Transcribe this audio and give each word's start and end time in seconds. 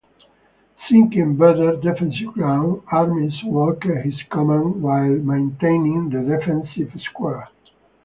Seeking 0.89 1.35
better 1.37 1.75
defensive 1.75 2.33
ground, 2.33 2.81
Armes 2.91 3.35
walked 3.43 3.83
his 3.83 4.15
command 4.31 4.81
while 4.81 5.07
maintaining 5.17 6.09
the 6.09 6.21
defensive 6.23 6.99
square. 7.03 7.47